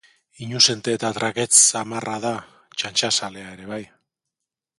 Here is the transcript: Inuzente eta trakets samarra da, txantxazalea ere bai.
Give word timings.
Inuzente 0.43 0.95
eta 0.99 1.11
trakets 1.17 1.59
samarra 1.75 2.17
da, 2.25 2.33
txantxazalea 2.77 3.53
ere 3.59 3.71
bai. 3.75 3.83